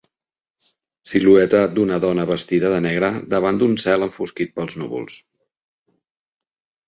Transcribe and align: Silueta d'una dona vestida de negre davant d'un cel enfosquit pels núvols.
Silueta 1.09 1.59
d'una 1.73 1.99
dona 2.05 2.25
vestida 2.31 2.71
de 2.75 2.79
negre 2.85 3.11
davant 3.33 3.59
d'un 3.63 3.77
cel 3.83 4.05
enfosquit 4.07 4.55
pels 4.55 4.79
núvols. 4.85 5.19